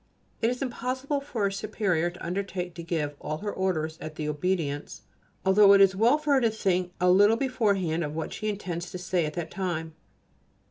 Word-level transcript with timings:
It 0.41 0.49
is 0.49 0.63
impossible 0.63 1.21
for 1.21 1.45
a 1.45 1.53
superior 1.53 2.09
to 2.09 2.25
undertake 2.25 2.73
to 2.73 2.81
give 2.81 3.15
all 3.21 3.37
her 3.37 3.53
orders 3.53 3.99
at 4.01 4.15
the 4.15 4.27
Obedience[A] 4.27 5.01
although 5.45 5.73
it 5.73 5.79
is 5.79 5.95
well 5.95 6.17
for 6.17 6.33
her 6.33 6.41
to 6.41 6.49
think 6.49 6.91
a 6.99 7.11
little 7.11 7.37
beforehand 7.37 8.03
of 8.03 8.15
what 8.15 8.33
she 8.33 8.49
intends 8.49 8.89
to 8.89 8.97
say 8.97 9.27
at 9.27 9.35
that 9.35 9.51
time. 9.51 9.93